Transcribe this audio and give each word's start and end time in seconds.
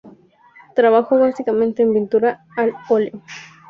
Trabajó 0.75 1.19
básicamente 1.19 1.83
en 1.83 1.93
pintura 1.93 2.43
al 2.57 2.73
óleo. 2.89 3.21